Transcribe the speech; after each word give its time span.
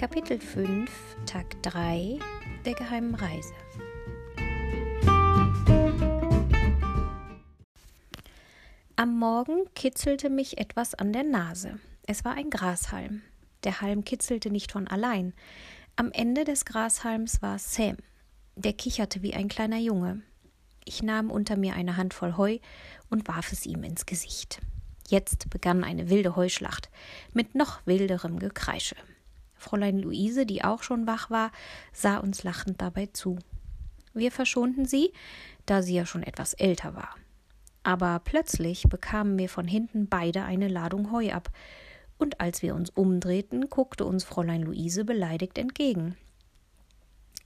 Kapitel 0.00 0.40
5, 0.40 0.90
Tag 1.26 1.62
3 1.62 2.18
der 2.64 2.72
geheimen 2.72 3.14
Reise. 3.14 3.52
Am 8.96 9.18
Morgen 9.18 9.66
kitzelte 9.74 10.30
mich 10.30 10.56
etwas 10.56 10.94
an 10.94 11.12
der 11.12 11.24
Nase. 11.24 11.78
Es 12.06 12.24
war 12.24 12.32
ein 12.32 12.48
Grashalm. 12.48 13.20
Der 13.62 13.82
Halm 13.82 14.02
kitzelte 14.06 14.48
nicht 14.48 14.72
von 14.72 14.88
allein. 14.88 15.34
Am 15.96 16.10
Ende 16.12 16.44
des 16.44 16.64
Grashalms 16.64 17.42
war 17.42 17.58
Sam. 17.58 17.98
Der 18.56 18.72
kicherte 18.72 19.20
wie 19.20 19.34
ein 19.34 19.48
kleiner 19.48 19.80
Junge. 19.80 20.22
Ich 20.86 21.02
nahm 21.02 21.30
unter 21.30 21.58
mir 21.58 21.74
eine 21.74 21.98
Handvoll 21.98 22.38
Heu 22.38 22.56
und 23.10 23.28
warf 23.28 23.52
es 23.52 23.66
ihm 23.66 23.82
ins 23.82 24.06
Gesicht. 24.06 24.62
Jetzt 25.10 25.50
begann 25.50 25.84
eine 25.84 26.08
wilde 26.08 26.36
Heuschlacht 26.36 26.88
mit 27.34 27.54
noch 27.54 27.84
wilderem 27.84 28.38
Gekreische. 28.38 28.96
Fräulein 29.60 29.98
Luise, 29.98 30.46
die 30.46 30.64
auch 30.64 30.82
schon 30.82 31.06
wach 31.06 31.30
war, 31.30 31.52
sah 31.92 32.18
uns 32.18 32.42
lachend 32.42 32.80
dabei 32.80 33.06
zu. 33.06 33.38
Wir 34.14 34.32
verschonten 34.32 34.86
sie, 34.86 35.12
da 35.66 35.82
sie 35.82 35.94
ja 35.94 36.06
schon 36.06 36.22
etwas 36.22 36.54
älter 36.54 36.96
war. 36.96 37.14
Aber 37.82 38.20
plötzlich 38.24 38.84
bekamen 38.84 39.38
wir 39.38 39.48
von 39.48 39.66
hinten 39.66 40.08
beide 40.08 40.42
eine 40.42 40.68
Ladung 40.68 41.12
Heu 41.12 41.32
ab, 41.32 41.50
und 42.18 42.38
als 42.38 42.60
wir 42.60 42.74
uns 42.74 42.90
umdrehten, 42.90 43.70
guckte 43.70 44.04
uns 44.04 44.24
Fräulein 44.24 44.62
Luise 44.62 45.06
beleidigt 45.06 45.56
entgegen. 45.56 46.16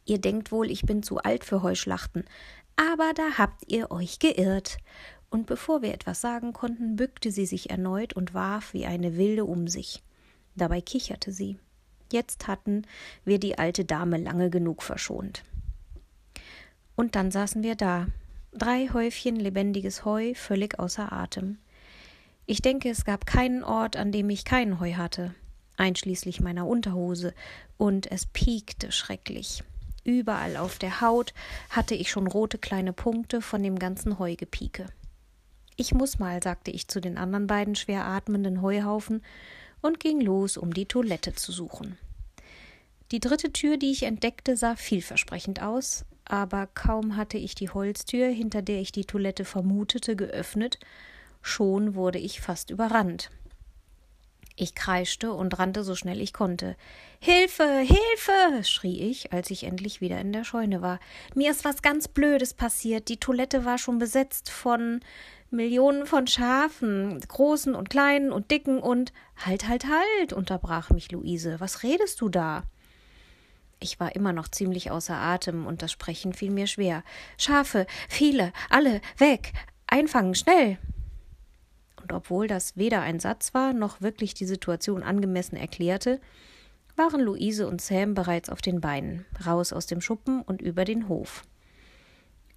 Ihr 0.04 0.20
denkt 0.20 0.50
wohl, 0.50 0.68
ich 0.68 0.82
bin 0.82 1.02
zu 1.04 1.18
alt 1.18 1.44
für 1.44 1.62
Heuschlachten, 1.62 2.24
aber 2.76 3.12
da 3.14 3.38
habt 3.38 3.70
ihr 3.70 3.92
euch 3.92 4.18
geirrt 4.18 4.78
und 5.30 5.46
bevor 5.46 5.82
wir 5.82 5.94
etwas 5.94 6.20
sagen 6.20 6.52
konnten, 6.52 6.96
bückte 6.96 7.30
sie 7.30 7.46
sich 7.46 7.70
erneut 7.70 8.14
und 8.14 8.34
warf 8.34 8.72
wie 8.72 8.86
eine 8.86 9.16
Wilde 9.16 9.44
um 9.44 9.68
sich. 9.68 10.02
Dabei 10.56 10.80
kicherte 10.80 11.32
sie. 11.32 11.58
Jetzt 12.14 12.46
hatten 12.46 12.82
wir 13.24 13.40
die 13.40 13.58
alte 13.58 13.84
Dame 13.84 14.18
lange 14.18 14.48
genug 14.48 14.84
verschont. 14.84 15.42
Und 16.94 17.16
dann 17.16 17.32
saßen 17.32 17.64
wir 17.64 17.74
da, 17.74 18.06
drei 18.52 18.88
Häufchen 18.92 19.34
lebendiges 19.34 20.04
Heu, 20.04 20.32
völlig 20.34 20.78
außer 20.78 21.12
Atem. 21.12 21.58
Ich 22.46 22.62
denke, 22.62 22.88
es 22.88 23.04
gab 23.04 23.26
keinen 23.26 23.64
Ort, 23.64 23.96
an 23.96 24.12
dem 24.12 24.30
ich 24.30 24.44
kein 24.44 24.78
Heu 24.78 24.94
hatte, 24.94 25.34
einschließlich 25.76 26.40
meiner 26.40 26.68
Unterhose, 26.68 27.34
und 27.78 28.12
es 28.12 28.26
piekte 28.26 28.92
schrecklich. 28.92 29.64
Überall 30.04 30.56
auf 30.56 30.78
der 30.78 31.00
Haut 31.00 31.34
hatte 31.68 31.96
ich 31.96 32.12
schon 32.12 32.28
rote 32.28 32.58
kleine 32.58 32.92
Punkte 32.92 33.42
von 33.42 33.60
dem 33.60 33.76
ganzen 33.76 34.20
Heugepieke. 34.20 34.86
Ich 35.74 35.92
muss 35.92 36.20
mal, 36.20 36.40
sagte 36.40 36.70
ich 36.70 36.86
zu 36.86 37.00
den 37.00 37.18
anderen 37.18 37.48
beiden 37.48 37.74
schwer 37.74 38.04
atmenden 38.04 38.62
Heuhaufen 38.62 39.20
und 39.84 40.00
ging 40.00 40.20
los, 40.20 40.56
um 40.56 40.72
die 40.72 40.86
Toilette 40.86 41.34
zu 41.34 41.52
suchen. 41.52 41.98
Die 43.14 43.20
dritte 43.20 43.52
Tür, 43.52 43.76
die 43.76 43.92
ich 43.92 44.02
entdeckte, 44.02 44.56
sah 44.56 44.74
vielversprechend 44.74 45.62
aus, 45.62 46.04
aber 46.24 46.66
kaum 46.66 47.16
hatte 47.16 47.38
ich 47.38 47.54
die 47.54 47.70
Holztür, 47.70 48.26
hinter 48.26 48.60
der 48.60 48.80
ich 48.80 48.90
die 48.90 49.04
Toilette 49.04 49.44
vermutete, 49.44 50.16
geöffnet, 50.16 50.80
schon 51.40 51.94
wurde 51.94 52.18
ich 52.18 52.40
fast 52.40 52.70
überrannt. 52.70 53.30
Ich 54.56 54.74
kreischte 54.74 55.32
und 55.32 55.56
rannte 55.60 55.84
so 55.84 55.94
schnell 55.94 56.20
ich 56.20 56.32
konnte. 56.32 56.74
Hilfe, 57.20 57.62
Hilfe! 57.78 58.64
schrie 58.64 58.98
ich, 59.08 59.32
als 59.32 59.52
ich 59.52 59.62
endlich 59.62 60.00
wieder 60.00 60.20
in 60.20 60.32
der 60.32 60.42
Scheune 60.42 60.82
war. 60.82 60.98
Mir 61.36 61.52
ist 61.52 61.64
was 61.64 61.82
ganz 61.82 62.08
Blödes 62.08 62.52
passiert. 62.52 63.08
Die 63.08 63.20
Toilette 63.20 63.64
war 63.64 63.78
schon 63.78 64.00
besetzt 64.00 64.50
von 64.50 64.98
Millionen 65.52 66.06
von 66.06 66.26
Schafen, 66.26 67.20
großen 67.20 67.76
und 67.76 67.90
kleinen 67.90 68.32
und 68.32 68.50
dicken 68.50 68.80
und 68.80 69.12
Halt, 69.36 69.68
halt, 69.68 69.84
halt, 69.84 70.32
unterbrach 70.32 70.90
mich 70.90 71.12
Luise. 71.12 71.60
Was 71.60 71.84
redest 71.84 72.20
du 72.20 72.28
da? 72.28 72.64
Ich 73.80 74.00
war 74.00 74.14
immer 74.14 74.32
noch 74.32 74.48
ziemlich 74.48 74.90
außer 74.90 75.14
Atem 75.14 75.66
und 75.66 75.82
das 75.82 75.92
Sprechen 75.92 76.32
fiel 76.32 76.50
mir 76.50 76.66
schwer. 76.66 77.02
Schafe, 77.38 77.86
viele, 78.08 78.52
alle, 78.70 79.00
weg, 79.18 79.52
einfangen, 79.86 80.34
schnell. 80.34 80.78
Und 82.00 82.12
obwohl 82.12 82.46
das 82.46 82.76
weder 82.76 83.00
ein 83.00 83.20
Satz 83.20 83.54
war, 83.54 83.72
noch 83.72 84.00
wirklich 84.00 84.34
die 84.34 84.46
Situation 84.46 85.02
angemessen 85.02 85.56
erklärte, 85.56 86.20
waren 86.96 87.20
Luise 87.20 87.66
und 87.66 87.80
Sam 87.80 88.14
bereits 88.14 88.50
auf 88.50 88.60
den 88.60 88.80
Beinen, 88.80 89.24
raus 89.46 89.72
aus 89.72 89.86
dem 89.86 90.00
Schuppen 90.00 90.42
und 90.42 90.62
über 90.62 90.84
den 90.84 91.08
Hof. 91.08 91.44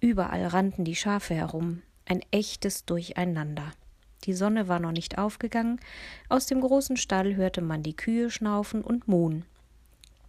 Überall 0.00 0.46
rannten 0.46 0.84
die 0.84 0.94
Schafe 0.94 1.34
herum, 1.34 1.82
ein 2.04 2.20
echtes 2.30 2.84
Durcheinander. 2.84 3.72
Die 4.24 4.32
Sonne 4.32 4.68
war 4.68 4.80
noch 4.80 4.92
nicht 4.92 5.18
aufgegangen, 5.18 5.80
aus 6.28 6.46
dem 6.46 6.60
großen 6.60 6.96
Stall 6.96 7.34
hörte 7.36 7.62
man 7.62 7.82
die 7.82 7.96
Kühe 7.96 8.30
schnaufen 8.30 8.82
und 8.82 9.08
muhen. 9.08 9.44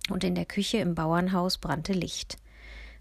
Und 0.09 0.23
in 0.23 0.35
der 0.35 0.45
Küche 0.45 0.77
im 0.77 0.95
Bauernhaus 0.95 1.57
brannte 1.57 1.93
Licht. 1.93 2.37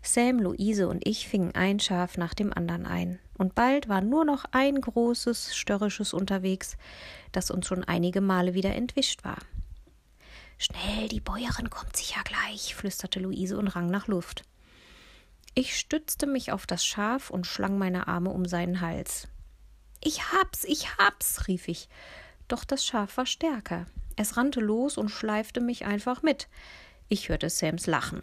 Sam, 0.02 0.38
Luise 0.38 0.88
und 0.88 1.06
ich 1.06 1.28
fingen 1.28 1.54
ein 1.54 1.80
Schaf 1.80 2.16
nach 2.16 2.34
dem 2.34 2.52
anderen 2.52 2.86
ein, 2.86 3.19
und 3.36 3.54
bald 3.54 3.88
war 3.88 4.00
nur 4.00 4.24
noch 4.24 4.44
ein 4.52 4.80
großes, 4.80 5.56
störrisches 5.56 6.12
unterwegs, 6.12 6.76
das 7.32 7.50
uns 7.50 7.66
schon 7.66 7.84
einige 7.84 8.20
Male 8.20 8.54
wieder 8.54 8.74
entwischt 8.74 9.24
war. 9.24 9.38
Schnell, 10.56 11.08
die 11.08 11.20
Bäuerin 11.20 11.70
kommt 11.70 11.97
sicher 11.97 12.20
gleich, 12.24 12.74
flüsterte 12.74 13.20
Luise 13.20 13.58
und 13.58 13.68
rang 13.68 13.91
nach 13.91 14.08
Luft. 14.08 14.42
Ich 15.54 15.78
stützte 15.78 16.26
mich 16.26 16.52
auf 16.52 16.66
das 16.66 16.84
Schaf 16.84 17.30
und 17.30 17.47
schlang 17.47 17.78
meine 17.78 18.08
Arme 18.08 18.30
um 18.30 18.44
seinen 18.44 18.80
Hals. 18.80 19.28
Ich 20.02 20.32
hab's, 20.32 20.64
ich 20.64 20.97
hab's, 20.97 21.48
rief 21.48 21.68
ich. 21.68 21.88
Doch 22.48 22.64
das 22.64 22.84
Schaf 22.84 23.16
war 23.16 23.26
stärker. 23.26 23.86
Es 24.16 24.36
rannte 24.36 24.60
los 24.60 24.98
und 24.98 25.10
schleifte 25.10 25.60
mich 25.60 25.84
einfach 25.84 26.22
mit. 26.22 26.48
Ich 27.08 27.28
hörte 27.28 27.48
Sams 27.48 27.86
Lachen. 27.86 28.22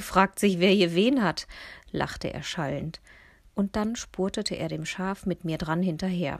Fragt 0.00 0.38
sich, 0.38 0.60
wer 0.60 0.70
hier 0.70 0.94
wen 0.94 1.22
hat, 1.22 1.48
lachte 1.90 2.32
er 2.32 2.42
schallend. 2.42 3.00
Und 3.54 3.74
dann 3.74 3.96
spurtete 3.96 4.54
er 4.54 4.68
dem 4.68 4.84
Schaf 4.84 5.26
mit 5.26 5.44
mir 5.44 5.58
dran 5.58 5.82
hinterher. 5.82 6.38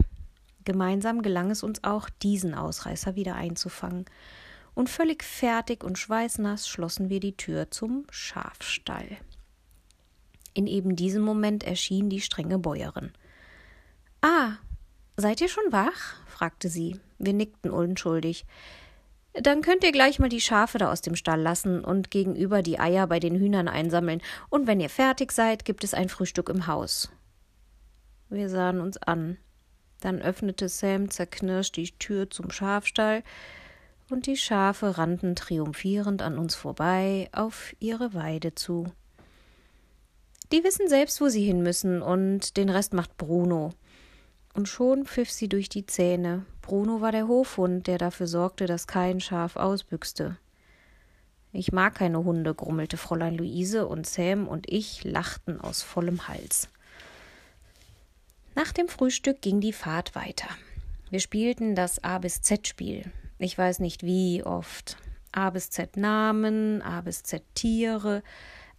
Gemeinsam 0.64 1.22
gelang 1.22 1.50
es 1.50 1.62
uns 1.62 1.82
auch, 1.82 2.08
diesen 2.22 2.54
Ausreißer 2.54 3.16
wieder 3.16 3.34
einzufangen. 3.34 4.04
Und 4.74 4.90
völlig 4.90 5.24
fertig 5.24 5.82
und 5.82 5.98
schweißnass 5.98 6.68
schlossen 6.68 7.08
wir 7.08 7.20
die 7.20 7.36
Tür 7.36 7.70
zum 7.70 8.06
Schafstall. 8.10 9.16
In 10.54 10.66
eben 10.66 10.94
diesem 10.94 11.22
Moment 11.22 11.64
erschien 11.64 12.10
die 12.10 12.20
strenge 12.20 12.58
Bäuerin. 12.58 13.12
Ah, 14.20 14.52
seid 15.16 15.40
ihr 15.40 15.48
schon 15.48 15.70
wach? 15.70 16.14
fragte 16.26 16.68
sie. 16.68 17.00
Wir 17.18 17.32
nickten 17.32 17.70
unschuldig. 17.70 18.44
Dann 19.42 19.60
könnt 19.60 19.84
ihr 19.84 19.92
gleich 19.92 20.18
mal 20.18 20.30
die 20.30 20.40
Schafe 20.40 20.78
da 20.78 20.90
aus 20.90 21.02
dem 21.02 21.14
Stall 21.14 21.40
lassen 21.40 21.84
und 21.84 22.10
gegenüber 22.10 22.62
die 22.62 22.78
Eier 22.78 23.06
bei 23.06 23.20
den 23.20 23.36
Hühnern 23.36 23.68
einsammeln, 23.68 24.22
und 24.48 24.66
wenn 24.66 24.80
ihr 24.80 24.88
fertig 24.88 25.30
seid, 25.32 25.64
gibt 25.64 25.84
es 25.84 25.92
ein 25.92 26.08
Frühstück 26.08 26.48
im 26.48 26.66
Haus. 26.66 27.10
Wir 28.30 28.48
sahen 28.48 28.80
uns 28.80 28.96
an. 28.96 29.36
Dann 30.00 30.20
öffnete 30.20 30.68
Sam 30.68 31.10
zerknirscht 31.10 31.76
die 31.76 31.90
Tür 31.98 32.30
zum 32.30 32.50
Schafstall, 32.50 33.22
und 34.08 34.26
die 34.26 34.36
Schafe 34.36 34.98
rannten 34.98 35.34
triumphierend 35.34 36.22
an 36.22 36.38
uns 36.38 36.54
vorbei 36.54 37.28
auf 37.32 37.74
ihre 37.80 38.14
Weide 38.14 38.54
zu. 38.54 38.86
Die 40.52 40.62
wissen 40.62 40.88
selbst, 40.88 41.20
wo 41.20 41.28
sie 41.28 41.44
hin 41.44 41.62
müssen, 41.62 42.02
und 42.02 42.56
den 42.56 42.70
Rest 42.70 42.94
macht 42.94 43.16
Bruno. 43.16 43.72
Und 44.56 44.68
schon 44.68 45.04
pfiff 45.04 45.30
sie 45.30 45.50
durch 45.50 45.68
die 45.68 45.84
Zähne. 45.84 46.46
Bruno 46.62 47.02
war 47.02 47.12
der 47.12 47.28
Hofhund, 47.28 47.86
der 47.86 47.98
dafür 47.98 48.26
sorgte, 48.26 48.64
dass 48.64 48.86
kein 48.86 49.20
Schaf 49.20 49.56
ausbüchste. 49.56 50.38
Ich 51.52 51.72
mag 51.72 51.96
keine 51.96 52.24
Hunde, 52.24 52.54
grummelte 52.54 52.96
Fräulein 52.96 53.36
Luise, 53.36 53.86
und 53.86 54.06
Sam 54.06 54.48
und 54.48 54.66
ich 54.72 55.04
lachten 55.04 55.60
aus 55.60 55.82
vollem 55.82 56.26
Hals. 56.26 56.70
Nach 58.54 58.72
dem 58.72 58.88
Frühstück 58.88 59.42
ging 59.42 59.60
die 59.60 59.74
Fahrt 59.74 60.14
weiter. 60.14 60.48
Wir 61.10 61.20
spielten 61.20 61.74
das 61.74 62.02
A 62.02 62.18
bis 62.18 62.40
Z 62.40 62.66
Spiel. 62.66 63.12
Ich 63.38 63.58
weiß 63.58 63.80
nicht 63.80 64.04
wie 64.04 64.42
oft. 64.42 64.96
A 65.32 65.50
bis 65.50 65.68
Z 65.68 65.98
Namen, 65.98 66.80
A 66.80 67.02
bis 67.02 67.22
Z 67.24 67.42
Tiere, 67.54 68.22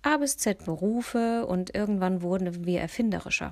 A 0.02 0.18
bis 0.18 0.38
Z 0.38 0.66
Berufe 0.66 1.46
und 1.46 1.76
irgendwann 1.76 2.24
wurden 2.24 2.66
wir 2.66 2.82
erfinderischer. 2.82 3.52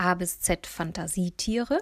A 0.00 0.14
bis 0.14 0.40
Z 0.40 0.66
Fantasietiere, 0.66 1.78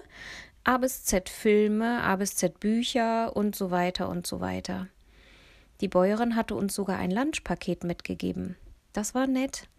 A 0.65 0.77
bis 0.77 1.05
Z 1.05 1.29
Filme, 1.29 2.03
A 2.03 2.17
bis 2.17 2.35
Z 2.35 2.59
Bücher 2.59 3.33
und 3.33 3.55
so 3.55 3.71
weiter 3.71 4.09
und 4.09 4.27
so 4.27 4.41
weiter. 4.41 4.89
Die 5.79 5.87
Bäuerin 5.87 6.35
hatte 6.35 6.55
uns 6.55 6.75
sogar 6.75 6.97
ein 6.97 7.11
Lunchpaket 7.11 7.85
mitgegeben. 7.85 8.57
Das 8.91 9.15
war 9.15 9.25
nett. 9.25 9.69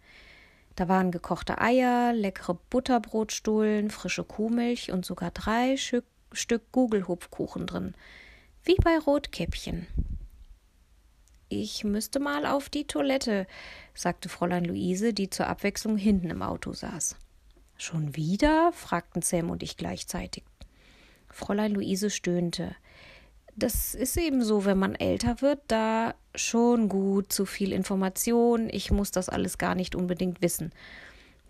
Da 0.75 0.87
waren 0.87 1.11
gekochte 1.11 1.61
Eier, 1.61 2.13
leckere 2.13 2.55
Butterbrotstullen, 2.71 3.91
frische 3.91 4.23
Kuhmilch 4.23 4.91
und 4.91 5.05
sogar 5.05 5.29
drei 5.29 5.77
Stück, 5.77 6.05
Stück 6.31 6.71
Gugelhupfkuchen 6.71 7.67
drin. 7.67 7.93
Wie 8.63 8.77
bei 8.83 8.97
Rotkäppchen. 8.97 9.85
Ich 11.47 11.83
müsste 11.83 12.19
mal 12.19 12.47
auf 12.47 12.69
die 12.69 12.87
Toilette, 12.87 13.45
sagte 13.93 14.29
Fräulein 14.29 14.65
Luise, 14.65 15.13
die 15.13 15.29
zur 15.29 15.45
Abwechslung 15.45 15.95
hinten 15.95 16.31
im 16.31 16.41
Auto 16.41 16.73
saß. 16.73 17.17
Schon 17.81 18.15
wieder? 18.15 18.71
fragten 18.73 19.23
Sam 19.23 19.49
und 19.49 19.63
ich 19.63 19.75
gleichzeitig. 19.75 20.43
Fräulein 21.31 21.71
Luise 21.71 22.11
stöhnte. 22.11 22.75
das 23.55 23.95
ist 23.95 24.17
eben 24.17 24.43
so, 24.43 24.65
wenn 24.65 24.77
man 24.77 24.93
älter 24.93 25.41
wird, 25.41 25.61
da 25.67 26.13
schon 26.35 26.89
gut 26.89 27.33
zu 27.33 27.47
viel 27.47 27.73
Information. 27.73 28.69
Ich 28.69 28.91
muss 28.91 29.09
das 29.09 29.29
alles 29.29 29.57
gar 29.57 29.73
nicht 29.73 29.95
unbedingt 29.95 30.43
wissen, 30.43 30.71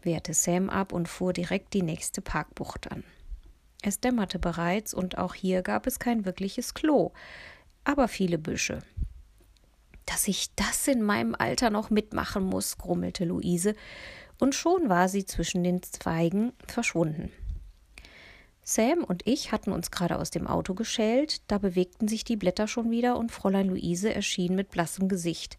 wehrte 0.04 0.34
Sam 0.34 0.70
ab 0.70 0.94
und 0.94 1.10
fuhr 1.10 1.34
direkt 1.34 1.74
die 1.74 1.84
nächste 1.84 2.22
Parkbucht 2.22 2.90
an. 2.90 3.04
Es 3.82 4.00
dämmerte 4.00 4.40
bereits 4.40 4.94
und 4.94 5.18
auch 5.18 5.34
hier 5.34 5.62
gab 5.64 5.86
es 5.86 6.00
kein 6.00 6.24
wirkliches 6.24 6.74
Klo, 6.74 7.12
aber 7.84 8.08
viele 8.08 8.38
Büsche. 8.38 8.84
Dass 10.12 10.28
ich 10.28 10.54
das 10.56 10.90
in 10.90 11.02
meinem 11.02 11.36
Alter 11.38 11.70
noch 11.70 11.90
mitmachen 11.90 12.44
muss, 12.44 12.78
grummelte 12.78 13.24
Luise, 13.24 13.76
und 14.40 14.56
schon 14.56 14.90
war 14.90 15.08
sie 15.08 15.26
zwischen 15.26 15.64
den 15.64 15.82
Zweigen 15.84 16.52
verschwunden. 16.68 17.32
Sam 18.62 19.06
und 19.06 19.26
ich 19.26 19.54
hatten 19.54 19.72
uns 19.72 19.90
gerade 19.90 20.20
aus 20.20 20.30
dem 20.30 20.48
Auto 20.48 20.74
geschält, 20.74 21.42
da 21.50 21.60
bewegten 21.60 22.10
sich 22.10 22.26
die 22.26 22.36
Blätter 22.36 22.68
schon 22.68 22.92
wieder 22.92 23.18
und 23.18 23.32
Fräulein 23.32 23.70
Luise 23.70 24.14
erschien 24.14 24.56
mit 24.56 24.70
blassem 24.70 25.08
Gesicht. 25.08 25.58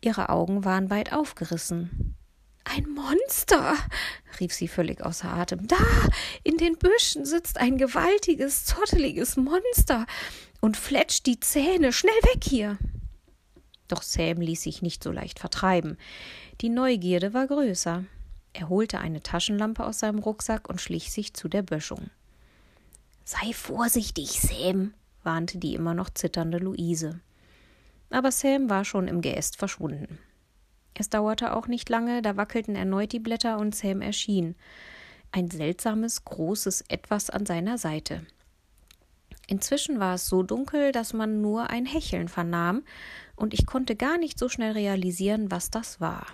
Ihre 0.00 0.30
Augen 0.30 0.64
waren 0.64 0.88
weit 0.88 1.12
aufgerissen. 1.12 2.14
Ein 2.64 2.88
Monster, 2.88 3.74
rief 4.40 4.52
sie 4.52 4.68
völlig 4.68 5.04
außer 5.04 5.28
Atem. 5.28 5.66
Da, 5.66 5.76
in 6.42 6.56
den 6.56 6.78
Büschen 6.78 7.24
sitzt 7.26 7.58
ein 7.58 7.76
gewaltiges, 7.76 8.64
zotteliges 8.64 9.36
Monster 9.36 10.06
und 10.60 10.76
fletscht 10.76 11.26
die 11.26 11.40
Zähne. 11.40 11.92
Schnell 11.92 12.20
weg 12.22 12.44
hier. 12.44 12.78
Doch 13.88 14.02
Sam 14.02 14.40
ließ 14.40 14.62
sich 14.62 14.82
nicht 14.82 15.02
so 15.02 15.10
leicht 15.10 15.38
vertreiben. 15.38 15.96
Die 16.60 16.68
Neugierde 16.68 17.34
war 17.34 17.46
größer. 17.46 18.04
Er 18.52 18.68
holte 18.68 18.98
eine 18.98 19.22
Taschenlampe 19.22 19.84
aus 19.84 20.00
seinem 20.00 20.18
Rucksack 20.18 20.68
und 20.68 20.80
schlich 20.80 21.10
sich 21.10 21.34
zu 21.34 21.48
der 21.48 21.62
Böschung. 21.62 22.10
Sei 23.24 23.52
vorsichtig, 23.52 24.40
Sam, 24.40 24.94
warnte 25.22 25.58
die 25.58 25.74
immer 25.74 25.94
noch 25.94 26.10
zitternde 26.10 26.58
Luise. 26.58 27.20
Aber 28.10 28.32
Sam 28.32 28.70
war 28.70 28.84
schon 28.84 29.08
im 29.08 29.20
Geäst 29.20 29.56
verschwunden. 29.56 30.18
Es 30.94 31.10
dauerte 31.10 31.54
auch 31.54 31.68
nicht 31.68 31.88
lange, 31.88 32.22
da 32.22 32.36
wackelten 32.36 32.74
erneut 32.74 33.12
die 33.12 33.20
Blätter 33.20 33.58
und 33.58 33.74
Sam 33.74 34.00
erschien. 34.00 34.56
Ein 35.30 35.50
seltsames, 35.50 36.24
großes 36.24 36.84
Etwas 36.88 37.30
an 37.30 37.46
seiner 37.46 37.78
Seite. 37.78 38.26
Inzwischen 39.50 39.98
war 39.98 40.14
es 40.14 40.26
so 40.26 40.42
dunkel, 40.42 40.92
dass 40.92 41.14
man 41.14 41.40
nur 41.40 41.70
ein 41.70 41.86
Hecheln 41.86 42.28
vernahm, 42.28 42.84
und 43.34 43.54
ich 43.54 43.66
konnte 43.66 43.96
gar 43.96 44.18
nicht 44.18 44.38
so 44.38 44.48
schnell 44.48 44.72
realisieren, 44.72 45.50
was 45.50 45.70
das 45.70 46.00
war. 46.00 46.26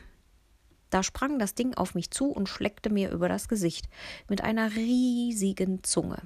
Da 0.91 1.03
sprang 1.03 1.39
das 1.39 1.55
Ding 1.55 1.75
auf 1.75 1.95
mich 1.95 2.11
zu 2.11 2.27
und 2.27 2.49
schleckte 2.49 2.91
mir 2.91 3.11
über 3.11 3.29
das 3.29 3.49
Gesicht 3.49 3.89
mit 4.29 4.43
einer 4.43 4.75
riesigen 4.75 5.85
Zunge. 5.85 6.19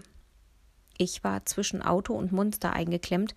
Ich 0.96 1.23
war 1.23 1.44
zwischen 1.44 1.82
Auto 1.82 2.14
und 2.14 2.32
Monster 2.32 2.73
eingeklemmt, 2.73 3.34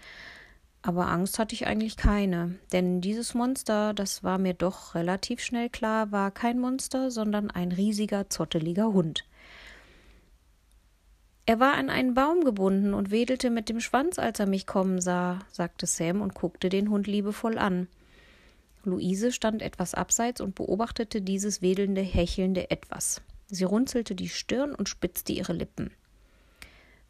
aber 0.81 1.09
Angst 1.09 1.37
hatte 1.37 1.53
ich 1.53 1.67
eigentlich 1.67 1.97
keine, 1.97 2.55
denn 2.71 3.01
dieses 3.01 3.33
Monster, 3.33 3.93
das 3.93 4.23
war 4.23 4.37
mir 4.37 4.53
doch 4.53 4.95
relativ 4.95 5.41
schnell 5.41 5.69
klar, 5.69 6.11
war 6.11 6.31
kein 6.31 6.57
Monster, 6.57 7.11
sondern 7.11 7.51
ein 7.51 7.73
riesiger, 7.73 8.29
zotteliger 8.29 8.93
Hund. 8.93 9.25
Er 11.51 11.59
war 11.59 11.73
an 11.73 11.89
einen 11.89 12.13
Baum 12.13 12.45
gebunden 12.45 12.93
und 12.93 13.11
wedelte 13.11 13.49
mit 13.49 13.67
dem 13.67 13.81
Schwanz, 13.81 14.17
als 14.17 14.39
er 14.39 14.45
mich 14.45 14.65
kommen 14.65 15.01
sah, 15.01 15.39
sagte 15.51 15.85
Sam 15.85 16.21
und 16.21 16.33
guckte 16.33 16.69
den 16.69 16.89
Hund 16.89 17.07
liebevoll 17.07 17.57
an. 17.57 17.89
Luise 18.85 19.33
stand 19.33 19.61
etwas 19.61 19.93
abseits 19.93 20.39
und 20.39 20.55
beobachtete 20.55 21.21
dieses 21.21 21.61
wedelnde, 21.61 21.99
hechelnde 21.99 22.71
Etwas. 22.71 23.21
Sie 23.47 23.65
runzelte 23.65 24.15
die 24.15 24.29
Stirn 24.29 24.73
und 24.73 24.87
spitzte 24.87 25.33
ihre 25.33 25.51
Lippen. 25.51 25.91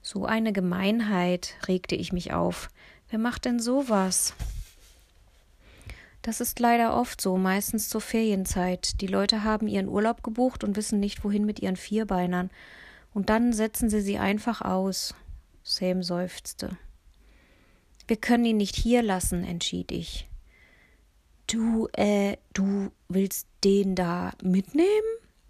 So 0.01 0.25
eine 0.25 0.53
Gemeinheit, 0.53 1.53
regte 1.67 1.94
ich 1.94 2.11
mich 2.11 2.33
auf. 2.33 2.71
Wer 3.11 3.19
macht 3.19 3.45
denn 3.45 3.59
sowas? 3.59 4.33
Das 6.23 6.41
ist 6.41 6.59
leider 6.59 6.95
oft 6.97 7.21
so, 7.21 7.37
meistens 7.37 7.89
zur 7.89 8.01
Ferienzeit. 8.01 9.01
Die 9.01 9.07
Leute 9.07 9.44
haben 9.44 9.67
ihren 9.67 9.87
Urlaub 9.87 10.23
gebucht 10.23 10.63
und 10.63 10.77
wissen 10.77 10.99
nicht, 10.99 11.23
wohin 11.23 11.45
mit 11.45 11.59
ihren 11.59 11.75
Vierbeinern. 11.75 12.49
Und 13.13 13.29
dann 13.29 13.53
setzen 13.53 13.89
sie 13.89 14.01
sie 14.01 14.17
einfach 14.17 14.61
aus. 14.61 15.13
Sam 15.63 16.01
seufzte. 16.03 16.77
Wir 18.07 18.17
können 18.17 18.45
ihn 18.45 18.57
nicht 18.57 18.75
hier 18.75 19.03
lassen, 19.03 19.43
entschied 19.43 19.91
ich. 19.91 20.27
Du, 21.47 21.87
äh, 21.93 22.37
du 22.53 22.91
willst 23.09 23.47
den 23.63 23.95
da 23.95 24.31
mitnehmen? 24.41 24.87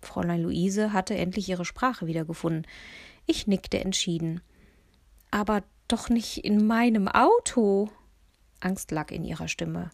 Fräulein 0.02 0.42
Luise 0.42 0.94
hatte 0.94 1.16
endlich 1.16 1.48
ihre 1.48 1.66
Sprache 1.66 2.08
wiedergefunden. 2.08 2.66
Ich 3.28 3.48
nickte 3.48 3.80
entschieden. 3.80 4.42
Aber 5.30 5.64
doch 5.88 6.10
nicht 6.10 6.44
in 6.44 6.66
meinem 6.66 7.08
Auto. 7.08 7.90
Angst 8.60 8.92
lag 8.92 9.12
in 9.12 9.24
ihrer 9.24 9.48
Stimme. 9.48 9.92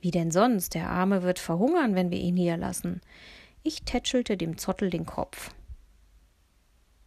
Wie 0.00 0.10
denn 0.10 0.30
sonst? 0.30 0.74
Der 0.74 0.90
Arme 0.90 1.22
wird 1.22 1.38
verhungern, 1.38 1.94
wenn 1.94 2.10
wir 2.10 2.18
ihn 2.18 2.36
hier 2.36 2.56
lassen. 2.56 3.00
Ich 3.62 3.82
tätschelte 3.82 4.36
dem 4.36 4.58
Zottel 4.58 4.90
den 4.90 5.06
Kopf. 5.06 5.50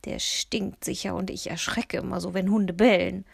Der 0.06 0.20
stinkt 0.20 0.86
sicher 0.86 1.16
und 1.16 1.30
ich 1.30 1.50
erschrecke 1.50 1.98
immer 1.98 2.22
so, 2.22 2.34
wenn 2.34 2.52
Hunde 2.52 2.74
bellen. 2.74 3.26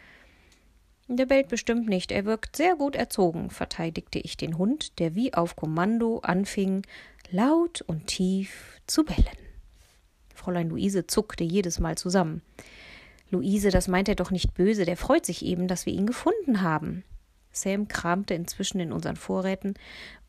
Der 1.08 1.26
bellt 1.26 1.50
bestimmt 1.50 1.90
nicht, 1.90 2.12
er 2.12 2.24
wirkt 2.24 2.56
sehr 2.56 2.76
gut 2.76 2.96
erzogen, 2.96 3.50
verteidigte 3.50 4.20
ich 4.20 4.38
den 4.38 4.58
Hund, 4.58 4.98
der 5.00 5.14
wie 5.14 5.34
auf 5.34 5.58
Kommando 5.58 6.20
anfing, 6.20 6.84
laut 7.30 7.82
und 7.82 8.08
tief 8.08 8.80
zu 8.88 9.04
bellen. 9.04 9.26
Fräulein 10.34 10.70
Luise 10.70 11.08
zuckte 11.08 11.44
jedes 11.44 11.80
Mal 11.80 11.98
zusammen. 11.98 12.42
Luise, 13.30 13.70
das 13.70 13.88
meint 13.88 14.08
er 14.10 14.16
doch 14.16 14.32
nicht 14.32 14.54
böse, 14.54 14.86
der 14.86 14.98
freut 14.98 15.26
sich 15.26 15.46
eben, 15.46 15.68
dass 15.68 15.86
wir 15.86 15.94
ihn 15.94 16.08
gefunden 16.08 16.62
haben. 16.62 17.04
Sam 17.52 17.88
kramte 17.90 18.34
inzwischen 18.34 18.80
in 18.80 18.94
unseren 18.94 19.18
Vorräten 19.18 19.74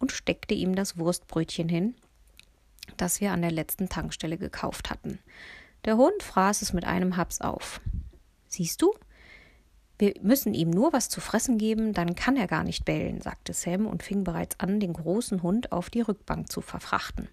und 0.00 0.10
steckte 0.10 0.54
ihm 0.54 0.74
das 0.74 0.98
Wurstbrötchen 0.98 1.68
hin, 1.68 1.94
das 2.96 3.20
wir 3.20 3.32
an 3.32 3.42
der 3.42 3.52
letzten 3.52 3.88
Tankstelle 3.88 4.36
gekauft 4.36 4.90
hatten. 4.90 5.20
Der 5.84 5.96
Hund 5.96 6.23
fraß 6.23 6.62
es 6.62 6.73
mit 6.73 6.84
einem 6.84 7.17
Haps 7.17 7.40
auf. 7.40 7.81
Siehst 8.46 8.82
du, 8.82 8.93
wir 9.99 10.14
müssen 10.20 10.55
ihm 10.55 10.70
nur 10.70 10.93
was 10.93 11.08
zu 11.08 11.20
fressen 11.20 11.58
geben, 11.58 11.93
dann 11.93 12.14
kann 12.14 12.37
er 12.37 12.46
gar 12.46 12.64
nicht 12.64 12.84
bellen, 12.84 13.20
sagte 13.20 13.52
Sam 13.52 13.87
und 13.87 14.02
fing 14.02 14.25
bereits 14.25 14.58
an, 14.61 14.81
den 14.81 14.93
großen 14.93 15.43
Hund 15.43 15.73
auf 15.73 15.90
die 15.90 16.00
Rückbank 16.00 16.50
zu 16.50 16.61
verfrachten. 16.61 17.29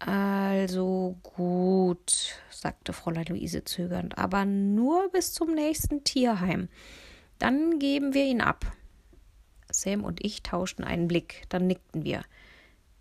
Also 0.00 1.18
gut, 1.22 2.40
sagte 2.50 2.92
Fräulein 2.92 3.26
Luise 3.26 3.64
zögernd, 3.64 4.16
aber 4.16 4.44
nur 4.44 5.10
bis 5.10 5.34
zum 5.34 5.54
nächsten 5.54 6.04
Tierheim. 6.04 6.68
Dann 7.38 7.78
geben 7.78 8.14
wir 8.14 8.24
ihn 8.24 8.40
ab. 8.40 8.64
Sam 9.70 10.04
und 10.04 10.24
ich 10.24 10.42
tauschten 10.42 10.84
einen 10.84 11.06
Blick, 11.06 11.44
dann 11.48 11.66
nickten 11.66 12.04
wir. 12.04 12.22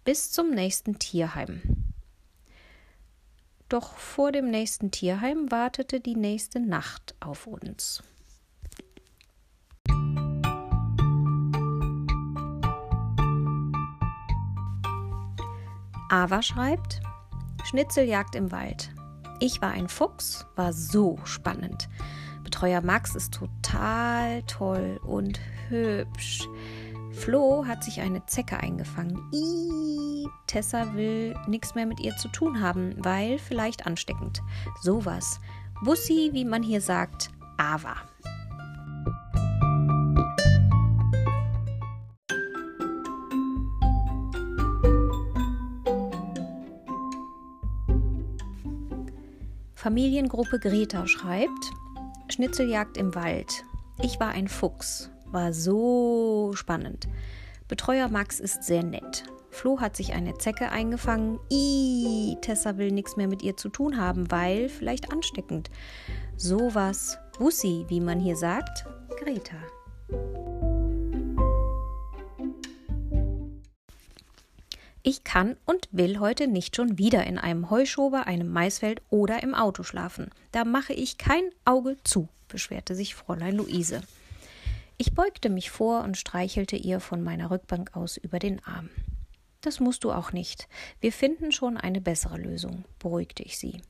Bis 0.04 0.32
zum 0.32 0.52
nächsten 0.52 1.00
Tierheim. 1.00 1.79
Doch 3.70 3.94
vor 3.98 4.32
dem 4.32 4.50
nächsten 4.50 4.90
Tierheim 4.90 5.52
wartete 5.52 6.00
die 6.00 6.16
nächste 6.16 6.60
Nacht 6.60 7.14
auf 7.20 7.46
uns. 7.46 8.02
Ava 16.10 16.42
schreibt: 16.42 17.00
Schnitzeljagd 17.64 18.34
im 18.34 18.52
Wald. 18.52 18.90
Ich 19.40 19.62
war 19.62 19.70
ein 19.70 19.88
Fuchs, 19.88 20.48
war 20.56 20.74
so 20.74 21.20
spannend. 21.24 21.88
Betreuer 22.44 22.82
Max 22.82 23.14
ist 23.14 23.36
total 23.36 24.42
toll 24.44 25.00
und 25.04 25.40
hübsch. 25.70 26.48
Flo 27.20 27.66
hat 27.68 27.84
sich 27.84 28.00
eine 28.00 28.26
Zecke 28.28 28.58
eingefangen. 28.62 29.22
Ih, 29.34 30.26
Tessa 30.48 30.94
will 30.96 31.36
nichts 31.48 31.76
mehr 31.76 31.86
mit 31.86 32.00
ihr 32.00 32.16
zu 32.16 32.30
tun 32.30 32.62
haben, 32.62 32.96
weil 32.98 33.40
vielleicht 33.40 33.86
ansteckend. 33.86 34.42
Sowas. 34.82 35.42
Bussi, 35.84 36.30
wie 36.32 36.46
man 36.46 36.64
hier 36.64 36.80
sagt, 36.80 37.30
Ava. 37.58 37.96
Familiengruppe 49.76 50.60
Greta 50.60 51.06
schreibt: 51.06 51.72
Schnitzeljagd 52.30 52.96
im 52.96 53.14
Wald. 53.14 53.66
Ich 54.02 54.22
war 54.22 54.30
ein 54.30 54.48
Fuchs. 54.48 55.12
War 55.32 55.54
so 55.54 56.52
spannend. 56.56 57.08
Betreuer 57.68 58.08
Max 58.10 58.40
ist 58.40 58.64
sehr 58.64 58.84
nett. 58.84 59.24
Flo 59.52 59.80
hat 59.80 59.96
sich 59.96 60.14
eine 60.14 60.38
Zecke 60.38 60.72
eingefangen. 60.72 61.40
Ih, 61.52 62.38
Tessa 62.42 62.78
will 62.78 62.92
nichts 62.92 63.16
mehr 63.16 63.28
mit 63.28 63.44
ihr 63.44 63.58
zu 63.58 63.70
tun 63.70 63.98
haben, 63.98 64.32
weil 64.32 64.70
vielleicht 64.70 65.12
ansteckend. 65.12 65.70
Sowas. 66.36 67.20
Bussi, 67.38 67.86
wie 67.90 68.00
man 68.00 68.20
hier 68.20 68.36
sagt. 68.36 68.86
Greta. 69.20 69.56
Ich 75.04 75.24
kann 75.24 75.56
und 75.66 75.88
will 75.92 76.20
heute 76.20 76.48
nicht 76.48 76.76
schon 76.76 76.98
wieder 76.98 77.26
in 77.26 77.38
einem 77.38 77.70
Heuschober, 77.70 78.28
einem 78.28 78.50
Maisfeld 78.50 79.02
oder 79.10 79.42
im 79.44 79.56
Auto 79.56 79.84
schlafen. 79.84 80.30
Da 80.52 80.66
mache 80.66 80.94
ich 80.94 81.18
kein 81.18 81.44
Auge 81.66 81.98
zu, 82.04 82.30
beschwerte 82.48 82.96
sich 82.96 83.16
Fräulein 83.16 83.56
Luise. 83.56 84.02
Ich 85.02 85.16
beugte 85.16 85.50
mich 85.50 85.72
vor 85.72 86.04
und 86.04 86.18
streichelte 86.18 86.76
ihr 86.76 87.00
von 87.00 87.24
meiner 87.24 87.52
Rückbank 87.52 87.96
aus 87.96 88.18
über 88.18 88.38
den 88.38 88.62
Arm. 88.66 88.90
Das 89.62 89.80
musst 89.80 90.04
du 90.04 90.12
auch 90.12 90.34
nicht. 90.34 90.68
Wir 91.00 91.14
finden 91.14 91.54
schon 91.54 91.78
eine 91.78 92.02
bessere 92.02 92.38
Lösung, 92.38 92.84
beruhigte 93.00 93.42
ich 93.44 93.58
sie. 93.58 93.82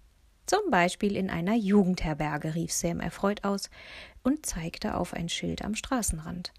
Zum 0.46 0.70
Beispiel 0.70 1.16
in 1.16 1.32
einer 1.32 1.56
Jugendherberge, 1.56 2.54
rief 2.54 2.72
Sam 2.72 3.00
erfreut 3.00 3.44
aus 3.44 3.72
und 4.22 4.46
zeigte 4.46 4.96
auf 4.96 5.16
ein 5.16 5.30
Schild 5.30 5.64
am 5.64 5.74
Straßenrand. 5.74 6.54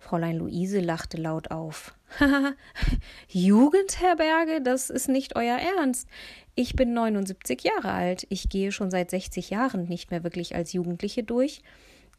Fräulein 0.00 0.38
Luise 0.38 0.80
lachte 0.80 1.16
laut 1.16 1.52
auf. 1.52 1.94
Jugendherberge, 3.28 4.62
das 4.62 4.90
ist 4.90 5.08
nicht 5.08 5.36
euer 5.36 5.58
Ernst. 5.78 6.08
Ich 6.56 6.74
bin 6.74 6.92
79 6.92 7.62
Jahre 7.62 7.92
alt. 7.92 8.26
Ich 8.30 8.48
gehe 8.48 8.72
schon 8.72 8.90
seit 8.90 9.10
60 9.10 9.50
Jahren 9.50 9.84
nicht 9.84 10.10
mehr 10.10 10.24
wirklich 10.24 10.56
als 10.56 10.72
Jugendliche 10.72 11.22
durch. 11.22 11.62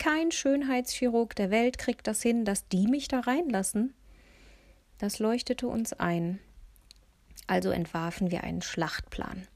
Kein 0.02 0.32
Schönheitschirurg 0.32 1.36
der 1.36 1.52
Welt 1.52 1.78
kriegt 1.78 2.08
das 2.08 2.24
hin, 2.24 2.44
dass 2.44 2.68
die 2.68 2.88
mich 2.88 3.08
da 3.08 3.20
reinlassen. 3.20 3.94
Das 4.98 5.20
leuchtete 5.20 5.68
uns 5.68 5.94
ein. 5.94 6.40
Also 7.46 7.70
entwarfen 7.70 8.32
wir 8.32 8.44
einen 8.44 8.64
Schlachtplan. 8.64 9.48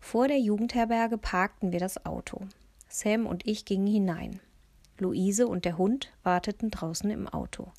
Vor 0.00 0.26
der 0.26 0.40
Jugendherberge 0.40 1.16
parkten 1.16 1.70
wir 1.70 1.78
das 1.78 2.04
Auto. 2.04 2.40
Sam 2.88 3.24
und 3.24 3.46
ich 3.46 3.66
gingen 3.66 3.86
hinein. 3.86 4.40
Luise 4.98 5.46
und 5.46 5.64
der 5.64 5.78
Hund 5.78 6.12
warteten 6.24 6.72
draußen 6.72 7.08
im 7.08 7.28
Auto. 7.28 7.70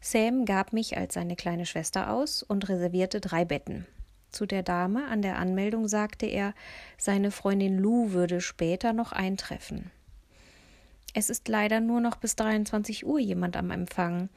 Sam 0.00 0.46
gab 0.46 0.72
mich 0.72 0.96
als 0.96 1.12
seine 1.12 1.36
kleine 1.36 1.66
Schwester 1.66 2.14
aus 2.14 2.42
und 2.42 2.70
reservierte 2.70 3.20
drei 3.20 3.44
Betten. 3.44 3.86
Zu 4.30 4.46
der 4.46 4.62
Dame 4.62 5.04
an 5.08 5.20
der 5.20 5.36
Anmeldung 5.36 5.86
sagte 5.86 6.24
er, 6.24 6.54
seine 6.96 7.30
Freundin 7.30 7.78
Lou 7.78 8.12
würde 8.12 8.40
später 8.40 8.94
noch 8.94 9.12
eintreffen. 9.12 9.90
Es 11.14 11.30
ist 11.30 11.48
leider 11.48 11.80
nur 11.80 12.00
noch 12.00 12.16
bis 12.16 12.36
23 12.36 13.04
Uhr 13.04 13.18
jemand 13.18 13.56
am 13.56 13.70
Empfang. 13.70 14.28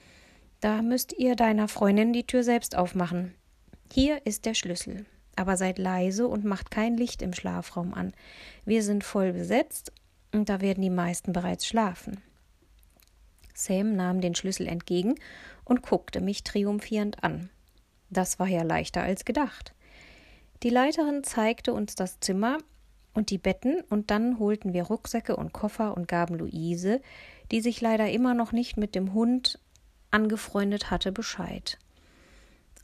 Da 0.60 0.82
müsst 0.82 1.14
ihr 1.14 1.36
deiner 1.36 1.68
Freundin 1.68 2.14
die 2.14 2.26
Tür 2.26 2.44
selbst 2.44 2.76
aufmachen. 2.76 3.34
Hier 3.92 4.26
ist 4.26 4.46
der 4.46 4.54
Schlüssel. 4.54 5.06
Aber 5.36 5.58
seid 5.58 5.80
leise 5.80 6.28
und 6.28 6.46
macht 6.46 6.72
kein 6.72 6.96
Licht 6.96 7.22
im 7.22 7.34
Schlafraum 7.34 7.94
an. 7.94 8.14
Wir 8.66 8.84
sind 8.84 9.04
voll 9.04 9.34
besetzt 9.34 9.92
und 10.32 10.50
da 10.50 10.62
werden 10.62 10.82
die 10.82 10.90
meisten 10.90 11.34
bereits 11.34 11.66
schlafen. 11.66 12.22
Sam 13.54 13.96
nahm 13.96 14.22
den 14.22 14.36
Schlüssel 14.36 14.68
entgegen 14.68 15.16
und 15.64 15.84
guckte 15.84 16.22
mich 16.22 16.44
triumphierend 16.44 17.24
an. 17.24 17.50
Das 18.10 18.40
war 18.40 18.48
ja 18.48 18.64
leichter 18.64 19.02
als 19.02 19.26
gedacht. 19.26 19.74
Die 20.64 20.70
Leiterin 20.70 21.24
zeigte 21.24 21.74
uns 21.74 21.96
das 21.96 22.20
Zimmer 22.20 22.58
und 23.14 23.30
die 23.30 23.38
Betten, 23.38 23.82
und 23.90 24.12
dann 24.12 24.40
holten 24.40 24.74
wir 24.74 24.84
Rucksäcke 24.84 25.36
und 25.36 25.54
Koffer 25.54 25.96
und 25.96 26.08
gaben 26.08 26.36
Luise, 26.36 27.02
die 27.52 27.62
sich 27.62 27.82
leider 27.82 28.10
immer 28.10 28.34
noch 28.34 28.52
nicht 28.52 28.78
mit 28.78 28.96
dem 28.96 29.14
Hund 29.14 29.60
angefreundet 30.12 30.92
hatte, 30.92 31.12
Bescheid. 31.12 31.78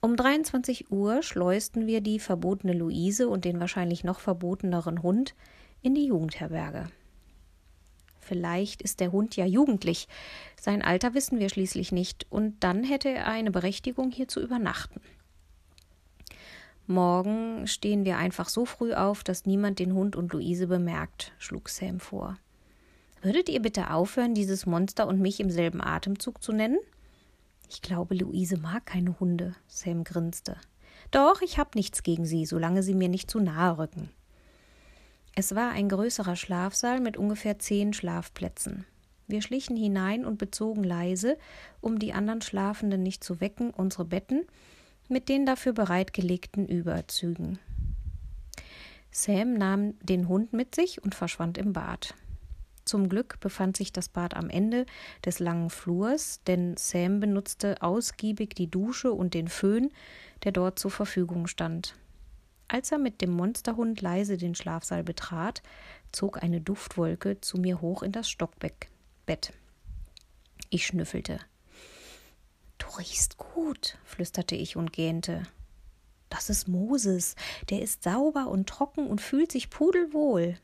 Um 0.01 0.15
23 0.15 0.91
Uhr 0.91 1.21
schleusten 1.23 1.85
wir 1.85 2.01
die 2.01 2.19
verbotene 2.19 2.73
Luise 2.73 3.27
und 3.27 3.43
den 3.43 3.59
wahrscheinlich 3.59 4.03
noch 4.03 4.19
verboteneren 4.19 5.03
Hund 5.03 5.35
in 5.81 5.93
die 5.93 6.05
Jugendherberge. 6.05 6.89
Vielleicht 8.19 8.81
ist 8.81 8.99
der 8.99 9.11
Hund 9.11 9.35
ja 9.35 9.45
jugendlich. 9.45 10.07
Sein 10.59 10.83
Alter 10.83 11.15
wissen 11.15 11.39
wir 11.39 11.49
schließlich 11.49 11.91
nicht, 11.91 12.27
und 12.29 12.63
dann 12.63 12.83
hätte 12.83 13.09
er 13.09 13.27
eine 13.27 13.51
Berechtigung, 13.51 14.11
hier 14.11 14.27
zu 14.27 14.39
übernachten. 14.39 15.01
Morgen 16.89 17.67
stehen 17.67 18.03
wir 18.03 18.17
einfach 18.17 18.49
so 18.49 18.65
früh 18.65 18.95
auf, 18.95 19.23
dass 19.23 19.45
niemand 19.45 19.77
den 19.77 19.93
Hund 19.93 20.15
und 20.15 20.33
Luise 20.33 20.65
bemerkt, 20.65 21.33
schlug 21.37 21.69
Sam 21.69 21.99
vor. 21.99 22.39
Würdet 23.21 23.47
ihr 23.47 23.61
bitte 23.61 23.91
aufhören, 23.91 24.33
dieses 24.33 24.65
Monster 24.65 25.07
und 25.07 25.21
mich 25.21 25.39
im 25.39 25.51
selben 25.51 25.83
Atemzug 25.83 26.41
zu 26.41 26.51
nennen? 26.51 26.79
Ich 27.69 27.83
glaube, 27.83 28.15
Luise 28.15 28.57
mag 28.57 28.87
keine 28.87 29.19
Hunde, 29.19 29.53
Sam 29.67 30.03
grinste. 30.03 30.57
Doch, 31.11 31.43
ich 31.43 31.59
hab 31.59 31.75
nichts 31.75 32.01
gegen 32.01 32.25
sie, 32.25 32.47
solange 32.47 32.81
sie 32.81 32.95
mir 32.95 33.07
nicht 33.07 33.29
zu 33.29 33.39
nahe 33.39 33.77
rücken. 33.77 34.09
Es 35.35 35.53
war 35.53 35.69
ein 35.69 35.89
größerer 35.89 36.35
Schlafsaal 36.35 37.01
mit 37.01 37.17
ungefähr 37.17 37.59
zehn 37.59 37.93
Schlafplätzen. 37.93 38.83
Wir 39.27 39.43
schlichen 39.43 39.77
hinein 39.77 40.25
und 40.25 40.39
bezogen 40.39 40.83
leise, 40.83 41.37
um 41.81 41.99
die 41.99 42.13
anderen 42.13 42.41
Schlafenden 42.41 43.03
nicht 43.03 43.23
zu 43.23 43.39
wecken, 43.41 43.69
unsere 43.69 44.05
Betten 44.05 44.47
mit 45.09 45.27
den 45.27 45.45
dafür 45.45 45.73
bereitgelegten 45.73 46.67
Überzügen. 46.67 47.59
Sam 49.11 49.55
nahm 49.55 49.99
den 50.01 50.27
Hund 50.27 50.53
mit 50.53 50.75
sich 50.75 51.03
und 51.03 51.15
verschwand 51.15 51.57
im 51.57 51.73
Bad. 51.73 52.13
Zum 52.85 53.09
Glück 53.09 53.39
befand 53.39 53.77
sich 53.77 53.91
das 53.91 54.09
Bad 54.09 54.35
am 54.35 54.49
Ende 54.49 54.85
des 55.25 55.39
langen 55.39 55.69
Flurs, 55.69 56.41
denn 56.47 56.75
Sam 56.77 57.19
benutzte 57.19 57.81
ausgiebig 57.81 58.55
die 58.55 58.69
Dusche 58.69 59.11
und 59.11 59.33
den 59.33 59.47
Föhn, 59.47 59.91
der 60.43 60.51
dort 60.51 60.79
zur 60.79 60.91
Verfügung 60.91 61.47
stand. 61.47 61.95
Als 62.67 62.91
er 62.91 62.99
mit 62.99 63.21
dem 63.21 63.31
Monsterhund 63.31 64.01
leise 64.01 64.37
den 64.37 64.53
Schlafsaal 64.53 65.03
betrat, 65.03 65.63
zog 66.11 66.41
eine 66.41 66.61
Duftwolke 66.61 67.41
zu 67.41 67.57
mir 67.57 67.81
hoch 67.81 68.03
in 68.03 68.11
das 68.11 68.29
Stockbett. 68.29 68.89
Ich 70.69 70.85
schnüffelte. 70.85 71.39
Du 72.79 72.87
riechst 72.97 73.37
gut, 73.37 73.97
flüsterte 74.03 74.55
ich 74.55 74.75
und 74.75 74.91
gähnte. 74.91 75.43
Das 76.29 76.49
ist 76.49 76.67
Moses. 76.67 77.35
Der 77.69 77.81
ist 77.81 78.03
sauber 78.03 78.47
und 78.47 78.67
trocken 78.67 79.07
und 79.07 79.21
fühlt 79.21 79.51
sich 79.51 79.69
pudelwohl. 79.69 80.57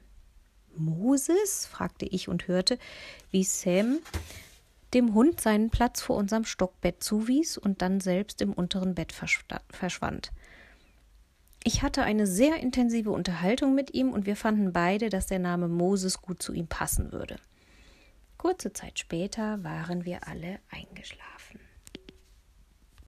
Moses? 0.75 1.65
fragte 1.67 2.05
ich 2.05 2.27
und 2.27 2.47
hörte, 2.47 2.77
wie 3.31 3.43
Sam 3.43 3.99
dem 4.93 5.13
Hund 5.13 5.41
seinen 5.41 5.69
Platz 5.69 6.01
vor 6.01 6.15
unserem 6.15 6.45
Stockbett 6.45 7.03
zuwies 7.03 7.57
und 7.57 7.81
dann 7.81 7.99
selbst 7.99 8.41
im 8.41 8.53
unteren 8.53 8.95
Bett 8.95 9.13
verschwand. 9.13 10.31
Ich 11.63 11.81
hatte 11.81 12.03
eine 12.03 12.27
sehr 12.27 12.57
intensive 12.57 13.11
Unterhaltung 13.11 13.75
mit 13.75 13.93
ihm 13.93 14.11
und 14.11 14.25
wir 14.25 14.35
fanden 14.35 14.71
beide, 14.71 15.09
dass 15.09 15.25
der 15.27 15.39
Name 15.39 15.67
Moses 15.67 16.21
gut 16.21 16.41
zu 16.41 16.53
ihm 16.53 16.67
passen 16.67 17.11
würde. 17.11 17.37
Kurze 18.37 18.71
Zeit 18.71 18.99
später 18.99 19.63
waren 19.63 20.05
wir 20.05 20.27
alle 20.27 20.59
eingeschlafen. 20.69 21.34